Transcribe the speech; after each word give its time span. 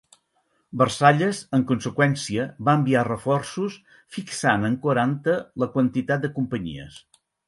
Versalles, 0.81 1.41
en 1.57 1.65
conseqüència, 1.71 2.45
va 2.69 2.73
enviar 2.79 3.03
reforços, 3.07 3.75
fixant 4.15 4.65
en 4.71 4.79
quaranta 4.87 5.37
la 5.65 5.69
quantitat 5.77 6.25
de 6.25 6.33
companyies. 6.39 6.97